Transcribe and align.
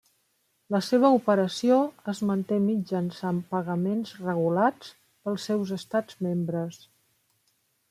La 0.75 0.79
seva 0.85 1.09
operació 1.17 1.77
es 2.13 2.21
manté 2.29 2.57
mitjançant 2.63 3.43
pagaments 3.53 4.15
regulats 4.23 4.91
pels 5.29 5.47
seus 5.51 5.77
estats 5.81 6.21
membres. 6.31 6.83